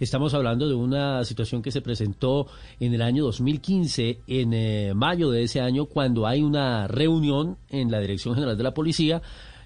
Estamos 0.00 0.32
hablando 0.32 0.66
de 0.66 0.74
una 0.74 1.22
situación 1.26 1.60
que 1.60 1.70
se 1.70 1.82
presentó 1.82 2.46
en 2.80 2.94
el 2.94 3.02
año 3.02 3.22
2015, 3.24 4.20
en 4.26 4.54
eh, 4.54 4.92
mayo 4.94 5.30
de 5.30 5.42
ese 5.42 5.60
año, 5.60 5.84
cuando 5.84 6.26
hay 6.26 6.40
una 6.40 6.88
reunión 6.88 7.58
en 7.68 7.90
la 7.90 8.00
Dirección 8.00 8.34
General 8.34 8.56
de 8.56 8.62
la 8.62 8.72
Policía 8.72 9.20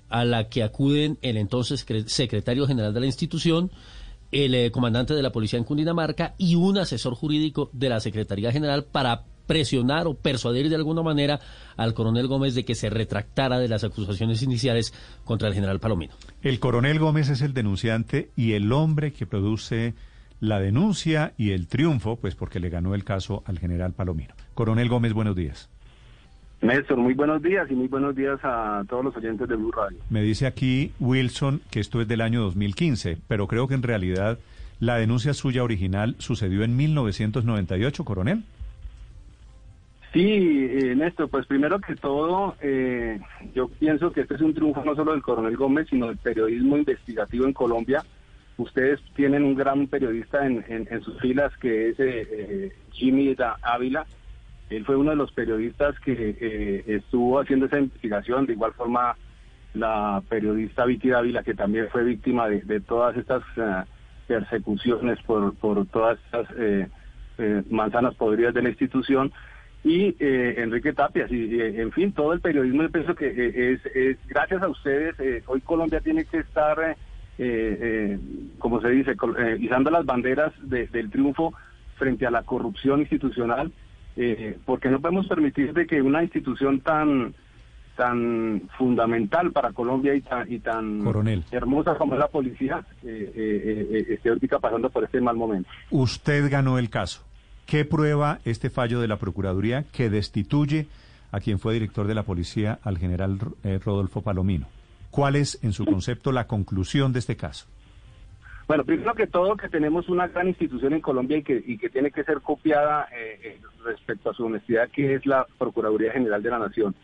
a 0.09 0.25
la 0.25 0.49
que 0.49 0.65
acuden 0.65 1.19
el 1.23 1.37
entonces 1.37 1.87
secretario 2.07 2.67
general 2.67 2.93
de 2.93 2.99
la 2.99 3.07
institución, 3.07 3.71
el 4.33 4.57
eh, 4.57 4.73
comandante 4.73 5.15
de 5.15 5.23
la 5.23 5.31
policía 5.31 5.61
en 5.61 5.65
Cundinamarca 5.65 6.35
y 6.37 6.57
un 6.57 6.79
asesor 6.79 7.15
jurídico 7.15 7.71
de 7.73 7.91
la 7.91 8.01
Secretaría 8.01 8.51
General 8.51 8.85
para 8.85 9.23
presionar 9.47 10.09
o 10.09 10.15
persuadir 10.15 10.69
de 10.69 10.75
alguna 10.75 11.03
manera 11.03 11.39
al 11.77 11.95
coronel 11.95 12.27
Gómez 12.27 12.57
de 12.57 12.65
que 12.65 12.75
se 12.75 12.91
retractara 12.91 13.61
de 13.61 13.69
las 13.69 13.85
acusaciones 13.85 14.43
iniciales 14.43 14.93
contra 15.25 15.47
el 15.47 15.55
general 15.55 15.79
Palomino. 15.79 16.15
El 16.43 16.59
coronel 16.59 16.99
Gómez 16.99 17.29
es 17.29 17.41
el 17.41 17.55
denunciante 17.55 18.33
y 18.35 18.55
el 18.55 18.73
hombre 18.73 19.13
que 19.13 19.27
produce 19.27 19.95
la 20.45 20.61
denuncia 20.61 21.33
y 21.39 21.53
el 21.53 21.67
triunfo, 21.67 22.17
pues 22.17 22.35
porque 22.35 22.61
le 22.61 22.69
ganó 22.69 22.95
el 22.95 23.03
caso 23.03 23.43
al 23.47 23.59
general 23.59 23.93
Palomino. 23.93 24.35
Coronel 24.55 24.89
Gómez, 24.89 25.13
buenos 25.13 25.35
días. 25.35 25.71
Néstor, 26.61 26.99
muy 26.99 27.15
buenos 27.15 27.43
días 27.43 27.71
y 27.71 27.75
muy 27.75 27.89
buenos 27.89 28.15
días 28.15 28.39
a 28.43 28.85
todos 28.89 29.05
los 29.05 29.17
oyentes 29.17 29.49
de 29.49 29.57
Blue 29.57 29.73
Radio. 29.73 29.99
Me 30.09 30.23
dice 30.23 30.47
aquí 30.47 30.93
Wilson 31.01 31.61
que 31.71 31.81
esto 31.81 32.01
es 32.01 32.09
del 32.09 32.21
año 32.21 32.43
2015, 32.43 33.19
pero 33.27 33.47
creo 33.47 33.69
que 33.69 33.75
en 33.75 33.83
realidad 33.83 34.39
la 34.81 34.97
denuncia 34.97 35.35
suya 35.35 35.63
original 35.63 36.15
sucedió 36.19 36.63
en 36.63 36.77
1998, 36.77 38.05
coronel. 38.05 38.45
Sí, 40.13 40.21
eh, 40.23 40.95
Néstor, 40.95 41.29
pues 41.29 41.45
primero 41.47 41.81
que 41.81 41.97
todo, 41.97 42.55
eh, 42.63 43.19
yo 43.55 43.69
pienso 43.69 44.13
que 44.13 44.21
este 44.21 44.37
es 44.37 44.41
un 44.41 44.55
triunfo 44.55 44.85
no 44.85 44.95
solo 44.95 45.13
del 45.13 45.23
coronel 45.23 45.57
Gómez, 45.57 45.89
sino 45.91 46.07
del 46.07 46.19
periodismo 46.19 46.77
investigativo 46.77 47.47
en 47.47 47.53
Colombia. 47.53 48.05
Ustedes 48.57 49.01
tienen 49.15 49.45
un 49.45 49.55
gran 49.55 49.87
periodista 49.89 50.47
en, 50.47 50.87
sus 51.03 51.21
filas 51.21 51.57
que 51.59 51.91
es 51.91 52.01
eh, 52.01 52.29
eh, 52.31 52.73
Jimmy 52.93 53.37
Ávila. 53.63 54.07
Él 54.71 54.85
fue 54.85 54.97
uno 54.97 55.11
de 55.11 55.17
los 55.17 55.33
periodistas 55.33 55.99
que 56.01 56.85
estuvo 56.87 57.41
haciendo 57.41 57.67
esa 57.67 57.79
investigación. 57.79 58.47
De 58.47 58.55
igual 58.55 58.73
forma, 58.73 59.17
la 59.75 60.23
periodista 60.29 60.85
Vicky 60.85 61.13
Ávila, 61.13 61.43
que 61.43 61.55
también 61.55 61.89
fue 61.91 62.05
víctima 62.05 62.49
de, 62.49 62.81
todas 62.81 63.17
estas 63.17 63.43
persecuciones 64.27 65.21
por, 65.23 65.55
por 65.57 65.85
todas 65.87 66.19
estas 66.25 66.49
manzanas 67.69 68.15
podridas 68.15 68.55
de 68.55 68.63
la 68.63 68.71
institución 68.71 69.33
y 69.85 70.17
eh, 70.19 70.55
Enrique 70.57 70.95
Tapias 70.95 71.31
y, 71.31 71.61
en 71.61 71.93
fin 71.93 72.13
todo 72.13 72.33
el 72.33 72.41
periodismo 72.41 72.83
yo 72.83 72.91
pienso 72.91 73.15
que 73.15 73.27
eh, 73.27 73.79
es, 73.95 74.19
gracias 74.27 74.63
a 74.63 74.69
ustedes 74.69 75.15
eh, 75.21 75.43
hoy 75.47 75.61
Colombia 75.61 76.01
tiene 76.01 76.25
que 76.25 76.39
estar 76.39 76.97
como 78.59 78.81
se 78.81 78.89
dice 78.91 79.17
izando 79.59 79.91
las 79.91 80.07
banderas 80.07 80.53
del 80.63 81.11
triunfo 81.11 81.53
frente 81.97 82.27
a 82.27 82.31
la 82.31 82.43
corrupción 82.43 83.01
institucional 83.01 83.73
porque 84.65 84.89
no 84.89 85.01
podemos 85.01 85.27
permitir 85.27 85.73
de 85.73 85.87
que 85.87 86.01
una 86.01 86.23
institución 86.23 86.81
tan 86.81 87.35
tan 87.97 88.63
fundamental 88.77 89.53
para 89.53 89.73
Colombia 89.73 90.15
y 90.15 90.21
tan, 90.21 90.53
y 90.53 90.59
tan 90.59 91.03
hermosa 91.53 91.95
como 91.97 92.15
es 92.15 92.21
la 92.21 92.29
policía 92.29 92.85
esté 93.03 94.29
ahorita 94.29 94.59
pasando 94.59 94.91
por 94.91 95.05
este 95.05 95.21
mal 95.21 95.37
momento. 95.37 95.69
Usted 95.91 96.51
ganó 96.51 96.79
el 96.79 96.91
caso. 96.91 97.25
¿Qué 97.67 97.85
prueba 97.85 98.41
este 98.45 98.69
fallo 98.69 99.01
de 99.01 99.09
la 99.09 99.17
Procuraduría 99.17 99.85
que 99.93 100.11
destituye 100.11 100.87
a 101.33 101.41
quien 101.41 101.59
fue 101.59 101.75
director 101.75 102.07
de 102.07 102.15
la 102.15 102.23
policía, 102.23 102.79
al 102.83 102.99
general 102.99 103.39
eh, 103.65 103.81
Rodolfo 103.83 104.21
Palomino? 104.21 104.67
¿Cuál 105.15 105.37
es, 105.37 105.63
en 105.63 105.73
su 105.73 105.85
concepto, 105.85 106.33
la 106.33 106.49
conclusión 106.49 107.13
de 107.13 107.21
este 107.21 107.37
caso? 107.37 107.69
Bueno, 108.67 108.83
primero 108.83 109.15
que 109.15 109.29
todo, 109.29 109.57
que 109.57 109.69
tenemos 109.69 110.09
una 110.09 110.27
gran 110.27 110.49
institución 110.49 110.93
en 110.93 111.01
Colombia 111.01 111.37
y 111.37 111.45
que, 111.45 111.63
y 111.65 111.79
que 111.79 111.89
tiene 111.89 112.11
que 112.11 112.25
ser 112.25 112.41
copiada 112.41 113.07
eh, 113.17 113.39
eh, 113.45 113.61
respecto 113.85 114.31
a 114.31 114.35
su 114.35 114.45
honestidad, 114.45 114.91
que 114.91 115.15
es 115.15 115.25
la 115.25 115.47
Procuraduría 115.57 116.11
General 116.11 116.43
de 116.43 116.51
la 116.51 116.59
Nación. 116.59 116.97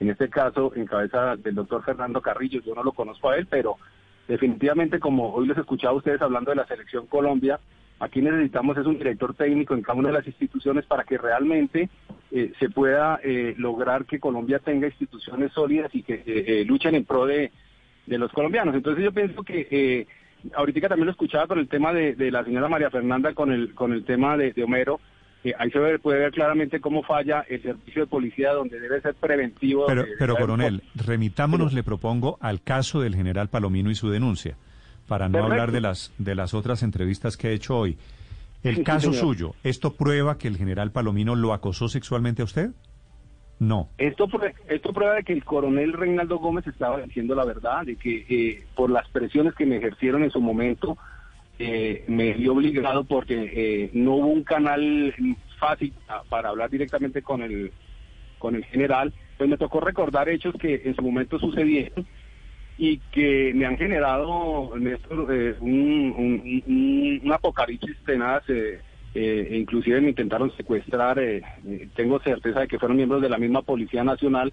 En 0.00 0.08
este 0.08 0.30
caso, 0.30 0.72
en 0.76 0.86
cabeza 0.86 1.36
del 1.36 1.56
doctor 1.56 1.84
Fernando 1.84 2.22
Carrillo, 2.22 2.62
yo 2.64 2.74
no 2.74 2.82
lo 2.82 2.92
conozco 2.92 3.28
a 3.28 3.36
él, 3.36 3.46
pero 3.50 3.76
definitivamente, 4.26 4.98
como 4.98 5.34
hoy 5.34 5.46
les 5.46 5.58
escuchaba 5.58 5.92
a 5.92 5.98
ustedes 5.98 6.22
hablando 6.22 6.50
de 6.52 6.56
la 6.56 6.66
selección 6.66 7.06
Colombia, 7.06 7.60
Aquí 8.00 8.22
necesitamos 8.22 8.76
es 8.78 8.86
un 8.86 8.98
director 8.98 9.34
técnico 9.34 9.74
en 9.74 9.82
cada 9.82 9.98
una 9.98 10.08
de 10.08 10.14
las 10.14 10.26
instituciones 10.26 10.86
para 10.86 11.02
que 11.02 11.18
realmente 11.18 11.88
eh, 12.30 12.52
se 12.58 12.70
pueda 12.70 13.18
eh, 13.24 13.54
lograr 13.58 14.04
que 14.04 14.20
Colombia 14.20 14.60
tenga 14.60 14.86
instituciones 14.86 15.52
sólidas 15.52 15.92
y 15.94 16.02
que 16.02 16.22
eh, 16.24 16.64
luchen 16.64 16.94
en 16.94 17.04
pro 17.04 17.26
de, 17.26 17.50
los 18.06 18.30
colombianos. 18.32 18.74
Entonces 18.74 19.04
yo 19.04 19.12
pienso 19.12 19.42
que 19.42 20.06
ahorita 20.54 20.88
también 20.88 21.06
lo 21.06 21.12
escuchaba 21.12 21.48
con 21.48 21.58
el 21.58 21.68
tema 21.68 21.92
de, 21.92 22.30
la 22.30 22.44
señora 22.44 22.68
María 22.68 22.90
Fernanda, 22.90 23.34
con 23.34 23.50
el, 23.52 23.74
con 23.74 23.92
el 23.92 24.04
tema 24.04 24.36
de, 24.36 24.54
Homero. 24.62 25.00
ahí 25.58 25.70
se 25.70 25.98
puede 25.98 26.20
ver 26.20 26.32
claramente 26.32 26.80
cómo 26.80 27.02
falla 27.02 27.44
el 27.48 27.60
servicio 27.60 28.02
de 28.02 28.06
policía 28.06 28.52
donde 28.52 28.78
debe 28.78 29.00
ser 29.00 29.14
preventivo. 29.14 29.86
Pero, 29.86 30.04
pero 30.18 30.36
coronel, 30.36 30.84
remitámonos, 30.94 31.72
le 31.72 31.82
propongo, 31.82 32.38
al 32.40 32.62
caso 32.62 33.00
del 33.00 33.16
general 33.16 33.48
Palomino 33.48 33.90
y 33.90 33.96
su 33.96 34.08
denuncia 34.08 34.56
para 35.08 35.28
no 35.28 35.42
hablar 35.42 35.72
de 35.72 35.80
las, 35.80 36.12
de 36.18 36.34
las 36.34 36.54
otras 36.54 36.82
entrevistas 36.82 37.36
que 37.36 37.48
he 37.48 37.54
hecho 37.54 37.76
hoy. 37.76 37.98
El 38.62 38.84
caso 38.84 39.12
suyo, 39.12 39.54
¿esto 39.64 39.94
prueba 39.94 40.36
que 40.36 40.48
el 40.48 40.56
general 40.56 40.92
Palomino 40.92 41.34
lo 41.34 41.52
acosó 41.52 41.88
sexualmente 41.88 42.42
a 42.42 42.44
usted? 42.44 42.70
No. 43.60 43.88
Esto, 43.98 44.28
esto 44.68 44.92
prueba 44.92 45.14
de 45.14 45.24
que 45.24 45.32
el 45.32 45.44
coronel 45.44 45.92
Reinaldo 45.92 46.38
Gómez 46.38 46.66
estaba 46.66 47.00
diciendo 47.00 47.34
la 47.34 47.44
verdad, 47.44 47.84
de 47.86 47.96
que 47.96 48.26
eh, 48.28 48.64
por 48.76 48.90
las 48.90 49.08
presiones 49.08 49.54
que 49.54 49.66
me 49.66 49.76
ejercieron 49.76 50.22
en 50.22 50.30
su 50.30 50.40
momento, 50.40 50.96
eh, 51.58 52.04
me 52.06 52.34
vi 52.34 52.46
obligado 52.48 53.04
porque 53.04 53.34
eh, 53.34 53.90
no 53.94 54.16
hubo 54.16 54.26
un 54.26 54.44
canal 54.44 55.14
fácil 55.58 55.92
para 56.28 56.50
hablar 56.50 56.70
directamente 56.70 57.22
con 57.22 57.42
el, 57.42 57.72
con 58.38 58.54
el 58.54 58.64
general, 58.64 59.12
pues 59.36 59.48
me 59.48 59.56
tocó 59.56 59.80
recordar 59.80 60.28
hechos 60.28 60.54
que 60.60 60.82
en 60.84 60.94
su 60.94 61.02
momento 61.02 61.38
sucedieron 61.38 62.06
y 62.78 62.98
que 63.10 63.52
me 63.54 63.66
han 63.66 63.76
generado, 63.76 64.70
Néstor, 64.78 65.34
eh, 65.34 65.56
un, 65.60 67.20
un, 67.24 67.32
apocalipsis 67.32 67.96
tenaz. 68.06 68.48
Eh, 68.48 68.80
eh, 69.14 69.56
inclusive 69.58 70.00
me 70.00 70.10
intentaron 70.10 70.54
secuestrar, 70.56 71.18
eh, 71.18 71.42
tengo 71.96 72.20
certeza 72.20 72.60
de 72.60 72.68
que 72.68 72.78
fueron 72.78 72.96
miembros 72.96 73.20
de 73.20 73.28
la 73.28 73.38
misma 73.38 73.62
Policía 73.62 74.04
Nacional, 74.04 74.52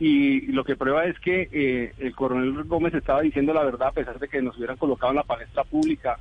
y 0.00 0.46
lo 0.52 0.64
que 0.64 0.76
prueba 0.76 1.04
es 1.04 1.18
que 1.18 1.92
el 1.98 2.14
coronel 2.14 2.64
Gómez 2.64 2.94
estaba 2.94 3.20
diciendo 3.20 3.52
la 3.52 3.62
verdad 3.62 3.88
a 3.88 3.92
pesar 3.92 4.18
de 4.18 4.28
que 4.28 4.40
nos 4.40 4.56
hubieran 4.56 4.78
colocado 4.78 5.12
en 5.12 5.16
la 5.16 5.24
palestra 5.24 5.62
pública, 5.64 6.18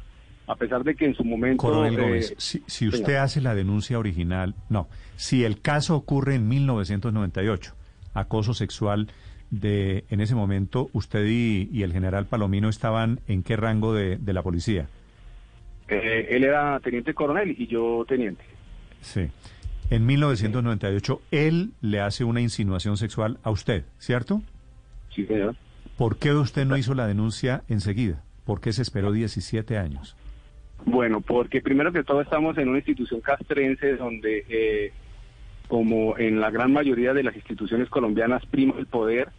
a 0.47 0.55
pesar 0.55 0.83
de 0.83 0.95
que 0.95 1.05
en 1.05 1.15
su 1.15 1.23
momento... 1.23 1.63
Coronel 1.63 1.97
Gómez, 1.97 2.35
si, 2.37 2.61
si 2.67 2.87
usted 2.87 3.15
hace 3.15 3.39
la 3.41 3.55
denuncia 3.55 3.97
original, 3.97 4.53
no, 4.69 4.89
si 5.15 5.45
el 5.45 5.61
caso 5.61 5.95
ocurre 5.95 6.35
en 6.35 6.49
1998, 6.49 7.73
acoso 8.13 8.53
sexual 8.53 9.07
de, 9.51 10.05
en 10.09 10.21
ese 10.21 10.33
momento, 10.33 10.89
usted 10.93 11.25
y, 11.27 11.83
el 11.83 11.93
general 11.93 12.25
Palomino 12.25 12.69
estaban 12.69 13.19
en 13.27 13.43
qué 13.43 13.57
rango 13.57 13.93
de, 13.93 14.17
la 14.25 14.41
policía? 14.41 14.87
Eh, 15.87 16.27
él 16.31 16.45
era 16.45 16.79
teniente 16.79 17.13
coronel 17.13 17.53
y 17.57 17.67
yo 17.67 18.05
teniente. 18.07 18.43
Sí. 19.01 19.27
En 19.89 20.05
1998, 20.05 21.21
él 21.31 21.71
le 21.81 21.99
hace 21.99 22.23
una 22.23 22.39
insinuación 22.39 22.95
sexual 22.95 23.39
a 23.43 23.51
usted, 23.51 23.83
¿cierto? 23.99 24.41
Sí, 25.13 25.25
señor. 25.25 25.55
¿Por 25.97 26.17
qué 26.17 26.33
usted 26.33 26.65
no 26.65 26.77
hizo 26.77 26.95
la 26.95 27.05
denuncia 27.05 27.63
enseguida? 27.67 28.23
¿Por 28.45 28.61
qué 28.61 28.71
se 28.71 28.81
esperó 28.81 29.11
17 29.11 29.77
años? 29.77 30.15
Bueno, 30.85 31.19
porque 31.19 31.61
primero 31.61 31.91
que 31.91 32.03
todo 32.03 32.21
estamos 32.21 32.57
en 32.57 32.69
una 32.69 32.77
institución 32.77 33.19
castrense 33.19 33.97
donde, 33.97 34.45
eh, 34.49 34.93
como 35.67 36.17
en 36.17 36.39
la 36.39 36.49
gran 36.49 36.71
mayoría 36.71 37.13
de 37.13 37.23
las 37.23 37.35
instituciones 37.35 37.89
colombianas, 37.89 38.45
prima 38.45 38.75
el 38.79 38.87
poder 38.87 39.29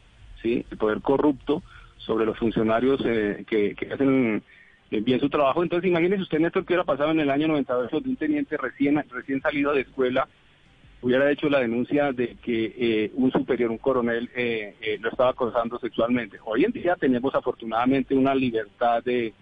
¿sí? 0.43 0.65
el 0.71 0.79
poder 0.79 1.01
corrupto 1.01 1.63
sobre 1.99 2.27
los 2.27 2.39
funcionarios 2.39 3.01
eh, 3.05 3.45
que, 3.49 3.77
hacen 3.93 4.43
eh, 4.91 5.01
bien 5.01 5.21
su 5.21 5.29
trabajo. 5.29 5.63
Entonces, 5.63 5.89
imagínese 5.89 6.23
usted, 6.23 6.41
Néstor, 6.41 6.65
que 6.65 6.73
hubiera 6.73 6.85
pasado 6.85 7.11
en 7.11 7.21
el 7.21 7.31
año 7.31 7.49
98 7.49 8.01
de 8.01 8.09
un 8.09 8.17
teniente 8.17 8.57
recién, 8.57 9.03
recién 9.11 9.41
salido 9.41 9.73
de 9.73 9.83
escuela, 9.83 10.29
hubiera 11.01 11.31
hecho 11.31 11.49
la 11.49 11.61
denuncia 11.61 12.13
de 12.13 12.37
que 12.43 12.75
eh, 12.77 13.11
un 13.15 13.31
superior, 13.33 13.71
un 13.71 13.79
coronel, 13.79 14.31
lo 15.01 15.09
estaba 15.09 15.31
acosando 15.31 15.79
sexualmente. 15.79 16.39
Hoy 16.45 16.65
en 16.65 16.73
día 16.73 16.97
tenemos 16.97 17.35
afortunadamente 17.35 18.15
una 18.15 18.35
libertad 18.35 19.03
de, 19.03 19.33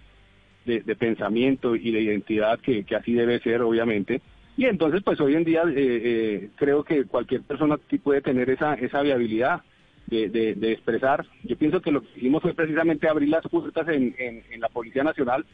de, 0.65 0.97
pensamiento 0.97 1.75
y 1.75 1.91
de 1.91 2.01
identidad 2.01 2.59
que, 2.61 2.85
así 2.97 3.13
debe 3.15 3.41
ser, 3.41 3.63
obviamente. 3.63 4.21
Y 4.57 4.67
entonces, 4.67 5.03
pues 5.03 5.21
hoy 5.21 5.35
en 5.35 5.45
día 5.45 5.63
eh, 5.63 5.75
eh, 5.77 6.51
creo 6.57 6.85
que 6.85 7.05
cualquier 7.05 7.43
persona 7.43 7.79
puede 8.03 8.21
tener 8.21 8.51
esa, 8.51 8.75
esa 8.75 9.01
viabilidad 9.03 9.63
de, 10.11 10.55
de, 10.55 10.73
expresar. 10.73 11.25
Yo 11.45 11.57
pienso 11.57 11.81
que 11.81 11.93
lo 11.93 12.03
que 12.03 12.09
hicimos 12.17 12.43
fue 12.43 12.53
precisamente 12.53 13.09
abrir 13.09 13.29
las 13.29 13.47
puertas 13.47 13.87
en, 13.89 14.15
la 14.59 14.69
Policía 14.69 15.05
Nacional 15.05 15.47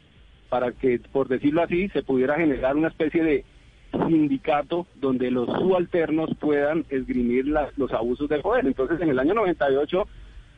para 0.49 0.71
que, 0.71 0.99
por 1.11 1.27
decirlo 1.27 1.61
así, 1.61 1.89
se 1.89 2.03
pudiera 2.03 2.35
generar 2.35 2.75
una 2.75 2.87
especie 2.87 3.23
de 3.23 3.45
sindicato 3.91 4.87
donde 4.95 5.31
los 5.31 5.47
subalternos 5.47 6.31
puedan 6.39 6.85
esgrimir 6.89 7.45
los 7.45 7.93
abusos 7.93 8.27
del 8.29 8.41
poder. 8.41 8.65
Entonces, 8.65 8.99
en 8.99 9.09
el 9.09 9.19
año 9.19 9.33
98, 9.33 10.07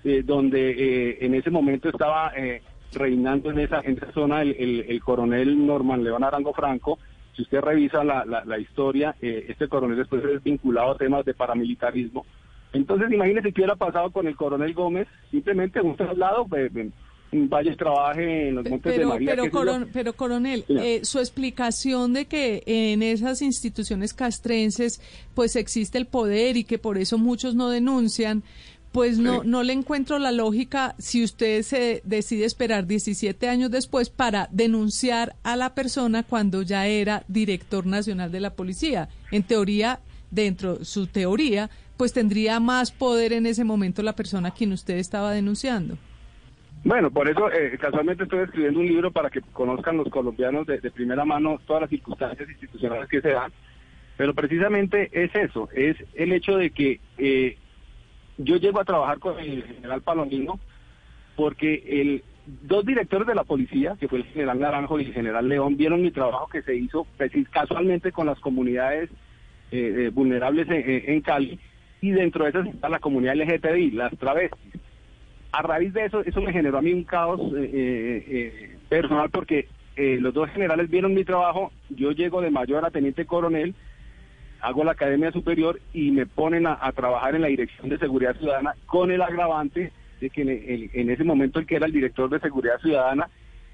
eh, 0.05 0.23
donde 0.25 0.71
eh, 0.71 1.17
en 1.21 1.35
ese 1.35 1.49
momento 1.49 1.89
estaba 1.89 2.31
eh, 2.37 2.61
reinando 2.93 3.51
en 3.51 3.59
esa, 3.59 3.81
en 3.81 3.97
esa 3.97 4.11
zona 4.13 4.43
el, 4.43 4.85
el, 4.87 5.01
coronel 5.01 5.65
Norman 5.67 6.03
León 6.03 6.23
Arango 6.23 6.53
Franco, 6.53 6.99
si 7.35 7.41
usted 7.41 7.59
revisa 7.59 8.03
la, 8.03 8.23
la, 8.25 8.59
historia, 8.59 9.15
este 9.21 9.67
coronel 9.67 9.97
después 9.97 10.23
es 10.25 10.43
vinculado 10.43 10.91
a 10.91 10.97
temas 10.97 11.23
de 11.25 11.33
paramilitarismo. 11.33 12.25
Entonces, 12.73 13.11
imagínese 13.11 13.51
qué 13.51 13.61
hubiera 13.61 13.75
pasado 13.75 14.11
con 14.11 14.27
el 14.27 14.35
coronel 14.35 14.73
Gómez, 14.73 15.07
simplemente 15.31 15.81
un 15.81 15.95
traslado, 15.95 16.45
pues, 16.47 16.71
Valles 17.31 17.77
trabaje 17.77 18.49
en 18.49 18.55
los 18.55 18.69
Montes 18.69 18.91
pero, 18.91 19.07
de 19.07 19.13
María. 19.13 19.35
Pero, 19.35 19.87
pero 19.93 20.13
coronel, 20.13 20.65
eh, 20.69 21.01
su 21.03 21.19
explicación 21.19 22.13
de 22.13 22.25
que 22.25 22.63
en 22.65 23.03
esas 23.03 23.41
instituciones 23.41 24.13
castrenses 24.13 24.99
pues 25.35 25.55
existe 25.55 25.97
el 25.97 26.07
poder 26.07 26.57
y 26.57 26.63
que 26.63 26.79
por 26.79 26.97
eso 26.97 27.19
muchos 27.19 27.53
no 27.53 27.69
denuncian, 27.69 28.43
pues 28.91 29.19
no, 29.19 29.43
no 29.43 29.61
le 29.61 29.73
encuentro 29.73 30.17
la 30.17 30.31
lógica 30.31 30.95
si 30.97 31.23
usted 31.23 31.61
se 31.61 32.01
decide 32.03 32.45
esperar 32.45 32.87
17 32.87 33.47
años 33.47 33.69
después 33.69 34.09
para 34.09 34.49
denunciar 34.51 35.35
a 35.43 35.55
la 35.55 35.75
persona 35.75 36.23
cuando 36.23 36.63
ya 36.63 36.87
era 36.87 37.23
director 37.27 37.85
nacional 37.85 38.31
de 38.31 38.39
la 38.39 38.55
policía. 38.55 39.09
En 39.31 39.43
teoría, 39.43 39.99
dentro 40.31 40.77
de 40.77 40.85
su 40.85 41.05
teoría, 41.05 41.69
pues 41.99 42.13
tendría 42.13 42.61
más 42.61 42.93
poder 42.93 43.33
en 43.33 43.45
ese 43.45 43.65
momento 43.65 44.01
la 44.03 44.13
persona 44.13 44.47
a 44.47 44.53
quien 44.53 44.71
usted 44.71 44.95
estaba 44.95 45.33
denunciando. 45.33 45.97
Bueno, 46.85 47.11
por 47.11 47.29
eso 47.29 47.51
eh, 47.51 47.77
casualmente 47.77 48.23
estoy 48.23 48.39
escribiendo 48.39 48.79
un 48.79 48.87
libro 48.87 49.11
para 49.11 49.29
que 49.29 49.41
conozcan 49.41 49.97
los 49.97 50.07
colombianos 50.07 50.65
de, 50.65 50.79
primera 50.91 51.25
mano 51.25 51.59
todas 51.67 51.81
las 51.81 51.89
circunstancias 51.89 52.47
institucionales 52.49 53.09
que 53.09 53.19
se 53.19 53.31
dan. 53.31 53.51
Pero 54.15 54.33
precisamente 54.33 55.09
es 55.11 55.35
eso, 55.35 55.67
es 55.73 55.97
el 56.13 56.31
hecho 56.31 56.55
de 56.55 56.69
que 56.69 57.01
eh, 57.17 57.57
yo 58.37 58.55
llego 58.55 58.79
a 58.79 58.85
trabajar 58.85 59.19
con 59.19 59.37
el 59.37 59.63
general 59.63 60.01
Palomino 60.01 60.57
porque 61.35 61.83
el 61.85 62.23
dos 62.45 62.85
directores 62.85 63.27
de 63.27 63.35
la 63.35 63.43
policía, 63.43 63.97
que 63.99 64.07
fue 64.07 64.19
el 64.19 64.25
general 64.27 64.57
Naranjo 64.57 65.01
y 65.01 65.03
el 65.03 65.13
general 65.13 65.49
León, 65.49 65.75
vieron 65.75 66.01
mi 66.01 66.11
trabajo 66.11 66.47
que 66.47 66.61
se 66.61 66.77
hizo 66.77 67.05
casualmente 67.51 68.13
con 68.13 68.25
las 68.25 68.39
comunidades 68.39 69.09
eh, 69.71 70.09
vulnerables 70.13 70.65
en, 70.69 71.19
Cali 71.19 71.59
y 72.01 72.11
dentro 72.11 72.43
de 72.43 72.51
esas 72.51 72.67
está 72.67 72.89
la 72.89 72.99
comunidad 72.99 73.35
LGTBI, 73.35 73.91
las 73.91 74.17
travestis 74.17 74.79
a 75.51 75.61
raíz 75.61 75.93
de 75.93 76.05
eso, 76.05 76.21
eso 76.21 76.41
me 76.41 76.53
generó 76.53 76.77
a 76.77 76.81
mí 76.81 76.93
un 76.93 77.03
caos 77.03 77.39
eh, 77.55 77.69
eh, 77.73 78.25
eh, 78.27 78.77
personal 78.87 79.29
porque 79.29 79.67
los 79.97 80.33
dos 80.33 80.49
generales 80.51 80.89
vieron 80.89 81.13
mi 81.13 81.25
trabajo, 81.25 81.73
yo 81.89 82.11
llego 82.11 82.39
de 82.39 82.49
mayor 82.49 82.85
a 82.85 82.89
teniente 82.89 83.25
coronel, 83.25 83.75
hago 84.61 84.85
la 84.85 84.93
academia 84.93 85.29
superior 85.33 85.81
y 85.91 86.11
me 86.11 86.25
ponen 86.25 86.67
a, 86.67 86.89
trabajar 86.93 87.35
en 87.35 87.41
la 87.41 87.49
dirección 87.49 87.89
de 87.89 87.97
seguridad 87.97 88.33
ciudadana 88.37 88.75
con 88.85 89.11
el 89.11 89.21
agravante 89.21 89.91
de 90.21 90.29
que 90.29 90.89
en, 90.93 91.09
ese 91.09 91.25
momento 91.25 91.59
el 91.59 91.65
que 91.65 91.75
era 91.75 91.85
el 91.85 91.91
director 91.91 92.29
de 92.29 92.39
seguridad 92.39 92.79
ciudadana 92.79 93.27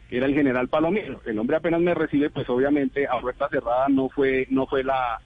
era 0.10 0.26
el 0.26 0.34
general 0.34 0.68
Palomino. 0.68 1.22
El 1.28 1.38
hombre 1.38 1.58
apenas 1.58 1.82
me 1.82 1.94
recibe, 1.94 2.32
pues 2.32 2.50
obviamente 2.50 3.06
a 3.06 3.20
puerta 3.22 3.48
cerrada 3.50 3.88
no 3.88 4.10
fue, 4.10 4.48
no 4.50 4.66
fue 4.66 4.84
la, 4.84 5.22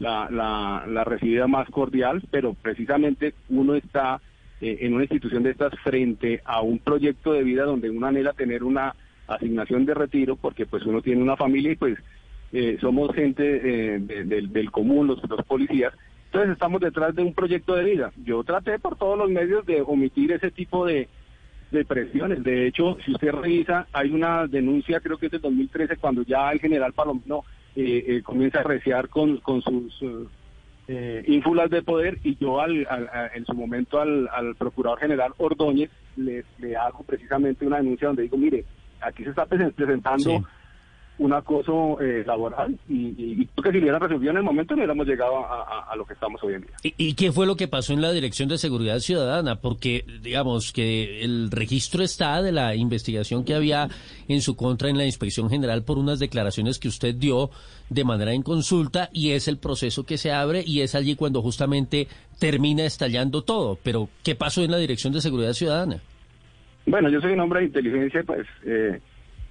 la, 0.00 0.28
la, 0.30 0.84
la 0.88 1.04
recibida 1.04 1.46
más 1.46 1.68
cordial, 1.70 2.22
pero 2.30 2.54
precisamente 2.54 3.34
uno 3.50 3.74
está 3.74 4.20
eh, 4.60 4.78
en 4.80 4.94
una 4.94 5.04
institución 5.04 5.42
de 5.42 5.50
estas 5.50 5.72
frente 5.84 6.40
a 6.44 6.62
un 6.62 6.78
proyecto 6.80 7.32
de 7.32 7.44
vida 7.44 7.64
donde 7.64 7.90
uno 7.90 8.06
anhela 8.06 8.32
tener 8.32 8.64
una 8.64 8.94
asignación 9.28 9.86
de 9.86 9.94
retiro 9.94 10.36
porque 10.36 10.66
pues 10.66 10.84
uno 10.84 11.02
tiene 11.02 11.22
una 11.22 11.36
familia 11.36 11.72
y 11.72 11.76
pues 11.76 11.98
eh, 12.52 12.78
somos 12.80 13.14
gente 13.14 13.94
eh, 13.94 13.98
del 14.00 14.70
común, 14.72 15.06
los, 15.06 15.22
los 15.28 15.44
policías. 15.46 15.92
Entonces 16.26 16.52
estamos 16.52 16.80
detrás 16.80 17.14
de 17.14 17.22
un 17.22 17.34
proyecto 17.34 17.74
de 17.74 17.84
vida. 17.84 18.12
Yo 18.24 18.42
traté 18.42 18.78
por 18.78 18.96
todos 18.96 19.18
los 19.18 19.30
medios 19.30 19.66
de 19.66 19.82
omitir 19.82 20.32
ese 20.32 20.50
tipo 20.50 20.86
de, 20.86 21.08
de 21.70 21.84
presiones. 21.84 22.42
De 22.42 22.66
hecho, 22.66 22.96
si 23.04 23.12
usted 23.12 23.32
revisa, 23.32 23.86
hay 23.92 24.10
una 24.10 24.46
denuncia, 24.46 25.00
creo 25.00 25.18
que 25.18 25.26
es 25.26 25.32
de 25.32 25.38
2013, 25.38 25.96
cuando 25.96 26.22
ya 26.22 26.50
el 26.52 26.60
general 26.60 26.92
Palomino 26.92 27.44
comienza 28.24 28.60
a 28.60 28.64
reciar 28.64 29.08
con, 29.08 29.38
con 29.38 29.62
sus 29.62 30.02
eh, 30.92 31.22
ínfulas 31.28 31.70
de 31.70 31.82
poder 31.82 32.18
y 32.24 32.36
yo 32.36 32.60
al, 32.60 32.84
en 33.32 33.44
su 33.46 33.54
momento 33.54 34.00
al, 34.00 34.28
procurador 34.58 34.98
general 34.98 35.32
Ordóñez 35.38 35.88
le, 36.16 36.44
hago 36.76 37.04
precisamente 37.04 37.64
una 37.64 37.76
denuncia 37.76 38.08
donde 38.08 38.24
digo, 38.24 38.36
mire, 38.36 38.64
aquí 39.00 39.22
se 39.22 39.30
está 39.30 39.46
presentando 39.46 40.44
un 41.20 41.34
acoso 41.34 42.00
eh, 42.00 42.24
laboral 42.26 42.78
y, 42.88 43.08
y, 43.18 43.46
creo 43.54 43.64
que 43.64 43.72
si 43.72 43.78
hubiera 43.78 43.98
resolvido 43.98 44.30
en 44.30 44.38
el 44.38 44.42
momento 44.42 44.74
no 44.74 44.80
hubiéramos 44.80 45.06
llegado 45.06 45.44
a, 45.46 45.94
lo 45.94 46.06
que 46.06 46.14
estamos 46.14 46.42
hoy 46.42 46.54
en 46.54 46.62
día. 46.62 46.70
¿Y, 46.82 47.14
qué 47.14 47.30
fue 47.30 47.46
lo 47.46 47.56
que 47.56 47.68
pasó 47.68 47.92
en 47.92 48.00
la 48.00 48.10
Dirección 48.10 48.48
de 48.48 48.56
Seguridad 48.56 49.00
Ciudadana? 49.00 49.56
Porque 49.56 50.06
digamos 50.22 50.72
que 50.72 51.22
el 51.22 51.50
registro 51.50 52.02
está 52.02 52.40
de 52.40 52.52
la 52.52 52.74
investigación 52.74 53.44
que 53.44 53.54
había 53.54 53.88
en 54.28 54.40
su 54.40 54.56
contra 54.56 54.88
en 54.88 54.96
la 54.96 55.04
Inspección 55.04 55.50
General 55.50 55.84
por 55.84 55.98
unas 55.98 56.20
declaraciones 56.20 56.78
que 56.78 56.88
usted 56.88 57.14
dio 57.14 57.50
de 57.90 58.04
manera 58.04 58.32
en 58.32 58.42
consulta 58.42 59.10
y 59.12 59.32
es 59.32 59.46
el 59.46 59.58
proceso 59.58 60.06
que 60.06 60.16
se 60.16 60.32
abre 60.32 60.64
y 60.66 60.80
es 60.80 60.94
allí 60.94 61.16
cuando 61.16 61.42
justamente 61.42 62.08
termina 62.38 62.86
estallando 62.86 63.42
todo. 63.42 63.78
Pero 63.82 64.08
¿qué 64.24 64.34
pasó 64.34 64.64
en 64.64 64.70
la 64.70 64.78
Dirección 64.78 65.12
de 65.12 65.20
Seguridad 65.20 65.52
Ciudadana? 65.52 66.00
Bueno, 66.86 67.10
yo 67.10 67.20
soy 67.20 67.32
un 67.34 67.40
hombre 67.40 67.60
de 67.60 67.66
inteligencia, 67.66 68.22
pues... 68.24 68.46
Eh, 68.64 68.98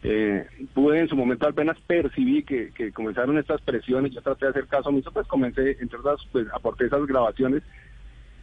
eh, 0.02 0.48
pude 0.74 1.00
en 1.00 1.10
su 1.10 1.16
momento 1.16 1.48
apenas 1.48 1.78
percibí 1.82 2.44
que, 2.44 2.72
comenzaron 2.94 3.38
estas 3.38 3.62
presiones, 3.62 4.14
yo 4.14 4.22
traté 4.22 4.46
de 4.46 4.52
hacer 4.52 4.68
caso 4.68 4.90
omiso, 4.90 5.12
pues 5.12 5.28
comencé, 5.28 5.78
entre 5.82 6.00
otras, 6.00 6.20
pues 6.32 6.48
aporté 6.54 6.86
esas 6.86 7.06
grabaciones 7.06 7.64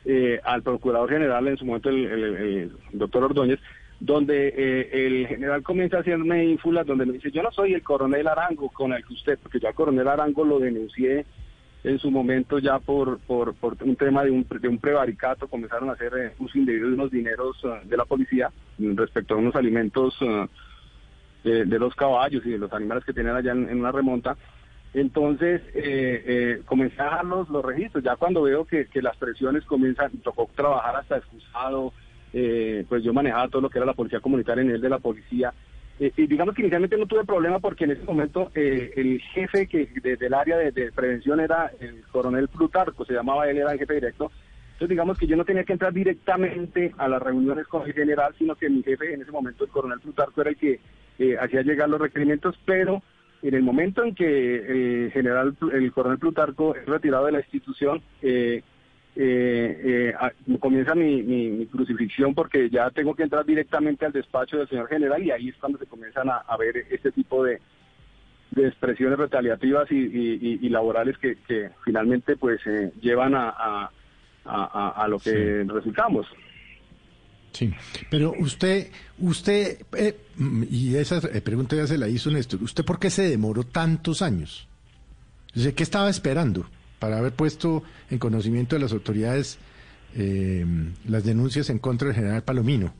eh, 0.05 0.39
al 0.45 0.63
Procurador 0.63 1.09
General, 1.09 1.47
en 1.49 1.57
su 1.57 1.65
momento 1.65 1.89
el, 1.89 2.73
doctor 2.93 3.25
Ordóñez, 3.25 3.59
donde 4.01 4.49
eh, 4.49 5.07
el 5.07 5.27
general 5.27 5.63
comienza 5.63 5.97
a 5.97 6.01
hacerme 6.01 6.45
ínfulas, 6.45 6.87
donde 6.87 7.07
me 7.07 7.15
dice, 7.15 7.31
yo 7.31 7.43
no 7.43 7.51
soy 7.51 7.73
el 7.73 7.83
coronel 7.83 8.29
Arango 8.29 8.69
con 8.69 8.93
el 8.93 9.03
que 9.05 9.15
usted, 9.15 9.39
porque 9.43 9.59
yo 9.59 9.69
al 9.69 9.75
coronel 9.75 10.09
Arango 10.09 10.45
lo 10.45 10.59
denuncié 10.59 11.25
en 11.85 11.99
su 11.99 12.11
momento 12.11 12.59
ya 12.59 12.81
por, 12.81 13.19
por, 13.21 13.55
un 13.81 13.97
tema 13.97 14.25
de 14.25 14.31
un, 14.31 14.47
de 14.61 14.69
un 14.69 14.79
prevaricato, 14.79 15.49
comenzaron 15.49 15.89
a 15.89 15.93
hacer 15.93 16.13
eh, 16.19 16.33
uso 16.39 16.59
indebido 16.59 16.89
de 16.89 16.95
unos 16.95 17.11
dineros 17.11 17.57
de 17.85 17.97
la 17.97 18.05
policía 18.05 18.51
respecto 18.79 19.35
a 19.35 19.39
unos 19.39 19.57
alimentos 19.57 20.19
de, 21.47 21.79
los 21.79 21.95
caballos 21.95 22.45
y 22.45 22.51
de 22.51 22.59
los 22.59 22.73
animales 22.73 23.05
que 23.05 23.13
tienen 23.13 23.35
allá 23.35 23.53
en, 23.53 23.79
una 23.79 23.93
remonta. 23.93 24.37
Entonces 24.95 25.63
eh, 25.75 26.25
eh, 26.27 26.63
comencé 26.65 27.01
a 27.01 27.05
dejar 27.05 27.25
los, 27.25 27.65
registros. 27.65 28.03
Ya 28.03 28.17
cuando 28.17 28.43
veo 28.43 28.65
que, 28.65 28.89
las 28.95 29.17
presiones 29.17 29.65
comienzan, 29.65 30.11
tocó 30.23 30.49
trabajar 30.55 30.97
hasta 30.97 31.19
excusado, 31.19 31.93
eh, 32.33 32.85
pues 32.89 33.05
yo 33.05 33.13
manejaba 33.13 33.49
todo 33.49 33.63
lo 33.63 33.71
que 33.71 33.79
era 33.79 33.87
la 33.87 33.95
policía 33.95 34.21
comunitaria 34.21 34.63
en 34.63 34.71
el 34.71 34.81
de 34.81 34.89
la 34.89 34.99
policía. 34.99 35.53
Eh, 35.99 36.13
y 36.17 36.27
digamos 36.27 36.55
que 36.55 36.63
inicialmente 36.63 36.99
no 36.99 37.07
tuve 37.07 37.25
problema 37.25 37.59
porque 37.59 37.85
en 37.85 37.93
ese 37.93 38.05
momento 38.05 38.51
el 38.55 39.21
jefe 39.33 39.67
que 39.67 39.89
del 40.03 40.35
área 40.35 40.59
de, 40.59 40.93
prevención 40.93 41.41
era 41.41 41.71
el 41.81 42.03
coronel 42.11 42.49
Plutarco, 42.49 43.05
se 43.05 43.15
llamaba 43.15 43.49
él, 43.49 43.59
era 43.59 43.73
el 43.73 43.79
jefe 43.79 43.95
directo. 43.95 44.31
Entonces 44.73 44.91
digamos 44.91 45.19
que 45.19 45.27
yo 45.27 45.37
no 45.37 45.45
tenía 45.47 45.65
que 45.65 45.73
entrar 45.73 45.93
directamente 45.93 46.93
a 46.99 47.09
las 47.09 47.23
reuniones 47.23 47.67
con 47.67 47.87
el 47.87 47.95
general, 47.95 48.35
sino 48.37 48.55
que 48.57 48.69
mi 48.69 48.83
jefe 48.83 49.15
en 49.15 49.23
ese 49.23 49.31
momento, 49.31 49.65
el 49.65 49.71
coronel 49.71 50.01
Plutarco, 50.01 50.43
era 50.43 50.51
el 50.51 50.57
que 50.57 50.81
eh, 51.19 51.37
hacía 51.41 51.63
llegar 51.63 51.89
los 51.89 52.01
requerimientos, 52.01 52.59
pero 52.65 53.03
en 53.43 53.55
el 53.55 53.63
momento 53.63 54.05
en 54.05 54.15
que 54.15 55.05
el 55.05 55.13
general, 55.13 55.57
el 55.73 55.93
coronel 55.93 56.19
Plutarco 56.19 56.75
es 56.75 56.87
retirado 56.87 57.27
de 57.27 57.33
la 57.33 57.41
institución, 57.41 58.03
eh, 58.23 58.63
eh, 59.15 60.13
comienza 60.61 60.95
mi, 60.95 61.67
crucifixión 61.67 62.35
porque 62.35 62.69
ya 62.69 62.91
tengo 62.91 63.15
que 63.15 63.23
entrar 63.23 63.47
directamente 63.47 64.05
al 64.05 64.13
despacho 64.13 64.59
del 64.59 64.69
señor 64.69 64.89
general 64.89 65.23
y 65.23 65.31
ahí 65.31 65.49
es 65.49 65.57
cuando 65.57 65.79
se 65.79 65.87
comienzan 65.87 66.29
a, 66.29 66.57
ver 66.59 66.87
este 66.91 67.13
tipo 67.13 67.45
de, 67.45 67.61
expresiones 68.57 69.19
retaliativas 69.19 69.91
y, 69.91 70.69
laborales 70.69 71.17
que, 71.19 71.71
finalmente 71.85 72.37
pues 72.37 72.61
llevan 73.01 73.35
a, 73.35 73.91
a, 74.45 75.07
lo 75.09 75.19
que 75.19 75.65
resultamos. 75.67 76.27
Sí, 77.57 77.73
pero 78.11 78.35
usted, 78.39 78.89
usted, 79.19 79.79
eh, 79.97 80.15
y 80.71 80.95
esa 80.97 81.17
eh, 81.33 81.41
pregunta 81.41 81.75
ya 81.75 81.87
se 81.87 81.97
la 81.97 82.07
hizo 82.07 82.31
Néstor, 82.31 82.63
¿usted 82.63 82.85
por 82.85 82.99
qué 82.99 83.09
se 83.09 83.31
demoró 83.31 83.65
tantos 83.65 84.21
años? 84.21 84.69
¿Qué 85.55 85.83
estaba 85.83 86.11
esperando 86.11 86.67
para 86.99 87.17
haber 87.17 87.33
puesto 87.33 87.83
en 88.11 88.19
conocimiento 88.19 88.77
de 88.77 88.83
las 88.83 88.93
autoridades 88.93 89.59
eh, 90.15 90.67
las 91.09 91.25
denuncias 91.25 91.71
en 91.71 91.79
contra 91.79 92.09
del 92.09 92.17
general 92.17 92.43
Palomino? 92.43 92.93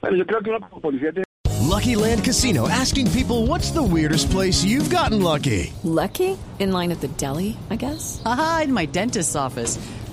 Bueno, 0.00 0.16
yo 0.16 0.26
creo 0.26 0.40
que 0.40 0.50
una 0.50 0.68
policía 0.68 1.12
Lucky 1.60 1.94
Land 1.94 2.24
Casino 2.24 2.66
asking 2.68 3.06
people 3.12 3.46
what's 3.46 3.70
the 3.70 3.82
weirdest 3.82 4.28
place 4.32 4.64
you've 4.64 4.90
gotten 4.90 5.22
lucky? 5.22 5.72
Lucky? 5.84 6.36
In 6.58 6.72
line 6.72 6.90
at 6.90 7.00
the 7.00 7.08
deli, 7.16 7.56
I 7.70 7.76
guess? 7.76 8.20
Aha, 8.24 8.62
in 8.64 8.72
my 8.72 8.86
dentist's 8.86 9.36
office. 9.36 9.78